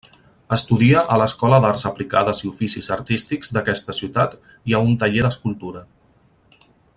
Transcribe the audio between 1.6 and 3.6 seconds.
d’Arts Aplicades i Oficis Artístics